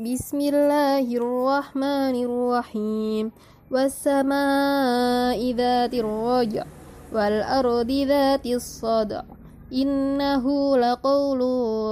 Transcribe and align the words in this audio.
بسم 0.00 0.40
الله 0.40 1.04
الرحمن 1.04 2.24
الرحيم. 2.24 3.32
والسماء 3.70 5.52
ذات 5.52 5.94
الرجع 5.94 6.64
والأرض 7.12 7.90
ذات 7.90 8.46
الصدع. 8.46 9.22
إنه 9.72 10.76
لقول 10.76 11.40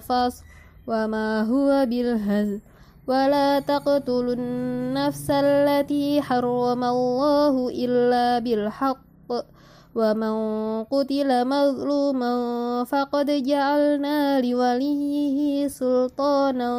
فصل. 0.00 0.44
وما 0.88 1.42
هو 1.42 1.86
بالهزل. 1.86 2.60
ولا 3.08 3.60
تقتلوا 3.60 4.34
النفس 4.34 5.30
التي 5.30 6.22
حرم 6.22 6.84
الله 6.84 7.68
إلا 7.68 8.38
بالحق. 8.38 9.11
ومن 9.94 10.34
قتل 10.84 11.30
مظلوما 11.44 12.34
فقد 12.84 13.28
جعلنا 13.30 14.40
لوليه 14.40 15.68
سلطانا 15.68 16.72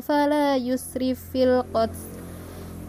فلا 0.00 0.56
يسرف 0.56 1.18
في 1.32 1.44
القتل. 1.44 2.02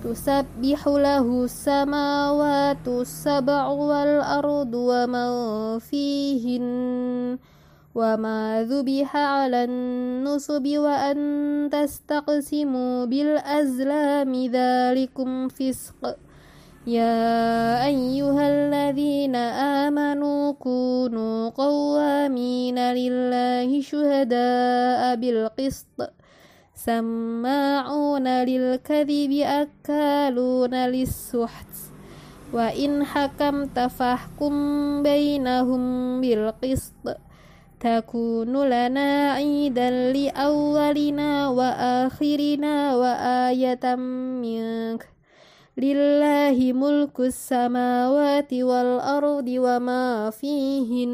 تسبح 0.03 0.81
له 0.87 1.43
السماوات 1.43 2.87
السبع 2.87 3.67
والأرض 3.67 4.73
ومن 4.73 5.31
فيهن 5.79 7.37
وما 7.95 8.65
ذبح 8.69 9.15
على 9.15 9.63
النصب 9.63 10.65
وأن 10.67 11.19
تستقسموا 11.69 13.05
بالأزلام 13.05 14.31
ذلكم 14.45 15.47
فسق. 15.47 16.17
يا 16.87 17.85
أيها 17.85 18.49
الذين 18.49 19.35
آمنوا 19.85 20.51
كونوا 20.51 21.49
قوامين 21.49 22.79
لله 22.79 23.81
شهداء 23.81 25.15
بالقسط. 25.15 26.13
سماعون 26.75 28.27
للكذب 28.27 29.31
أكالون 29.31 30.75
للسحت. 30.75 31.73
وإن 32.53 33.03
حكمت 33.05 33.79
فاحكم 33.79 34.53
بينهم 35.03 35.81
بالقسط. 36.21 37.05
تكون 37.79 38.69
لنا 38.69 39.31
عيدا 39.31 39.89
لأولنا 40.13 41.47
وآخرنا 41.49 42.95
وآية 42.95 43.95
منك. 44.41 45.10
لله 45.83 46.73
ملك 46.73 47.19
السماوات 47.19 48.53
والأرض 48.53 49.47
وما 49.49 50.29
فيهن. 50.29 51.13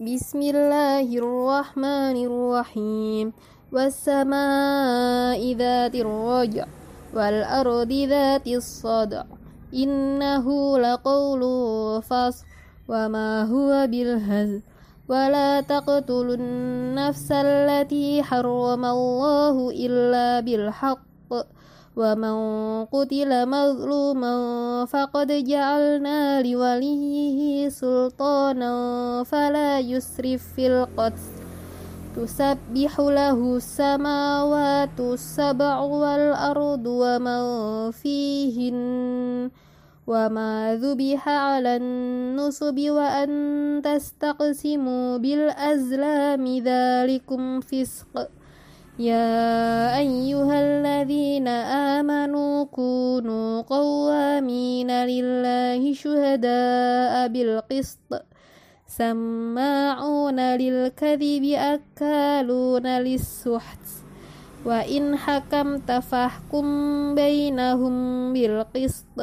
بسم 0.00 0.40
الله 0.42 1.08
الرحمن 1.18 2.16
الرحيم. 2.24 3.32
والسماء 3.72 5.52
ذات 5.52 5.94
الرجع 5.94 6.66
والأرض 7.14 7.92
ذات 7.92 8.46
الصدع. 8.46 9.24
إنه 9.74 10.78
لقول 10.78 11.42
فصل. 12.02 12.44
وما 12.88 13.42
هو 13.42 13.86
بالهزل. 13.86 14.62
ولا 15.08 15.60
تقتلوا 15.60 16.34
النفس 16.34 17.32
التي 17.32 18.22
حرم 18.22 18.84
الله 18.84 19.70
إلا 19.70 20.40
بالحق. 20.40 21.04
ومن 21.96 22.36
قتل 22.84 23.30
مظلوما 23.48 24.34
فقد 24.84 25.28
جعلنا 25.32 26.42
لوليه 26.42 27.68
سلطانا 27.68 28.74
فلا 29.22 29.78
يسرف 29.78 30.42
في 30.56 30.66
القتل 30.66 31.34
تسبح 32.16 33.00
له 33.00 33.56
السماوات 33.56 35.00
السبع 35.00 35.78
والأرض 35.78 36.86
ومن 36.86 37.42
فيهن 37.90 39.50
وما 40.06 40.78
ذبح 40.82 41.28
على 41.28 41.76
النصب 41.76 42.78
وأن 42.78 43.30
تستقسموا 43.84 45.16
بالأزلام 45.18 46.44
ذلكم 46.58 47.60
فسق 47.60 48.28
يا 48.98 49.98
أيها 49.98 50.60
الذين 50.62 51.48
آمنوا 51.98 52.64
كونوا 52.64 53.62
قوامين 53.62 54.90
لله 54.90 55.94
شهداء 55.94 57.28
بالقسط. 57.28 58.22
سماعون 58.86 60.40
للكذب 60.40 61.44
أكالون 61.44 62.86
للسحت. 62.86 63.84
وإن 64.64 65.16
حكمت 65.16 65.92
فاحكم 65.92 66.66
بينهم 67.14 68.32
بالقسط. 68.32 69.18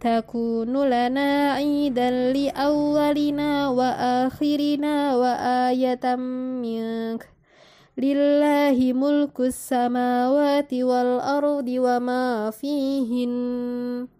تكون 0.00 0.84
لنا 0.86 1.52
عيدا 1.52 2.10
لأولنا 2.10 3.68
وآخرنا 3.68 5.16
وآية 5.16 6.16
منك. 6.62 7.31
لله 7.98 8.92
ملك 8.92 9.40
السماوات 9.40 10.74
والأرض 10.74 11.68
وما 11.68 12.50
فيهن. 12.50 14.08